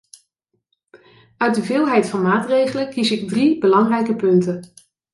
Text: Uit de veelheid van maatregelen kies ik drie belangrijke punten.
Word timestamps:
Uit 1.37 1.55
de 1.55 1.63
veelheid 1.63 2.09
van 2.09 2.21
maatregelen 2.21 2.89
kies 2.89 3.11
ik 3.11 3.27
drie 3.29 3.59
belangrijke 3.59 4.15
punten. 4.15 4.73